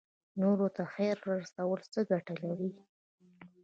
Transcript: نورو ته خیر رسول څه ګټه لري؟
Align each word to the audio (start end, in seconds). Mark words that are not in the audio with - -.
نورو 0.41 0.67
ته 0.75 0.83
خیر 0.93 1.17
رسول 1.31 1.79
څه 1.93 1.99
ګټه 2.11 2.35
لري؟ 2.43 2.71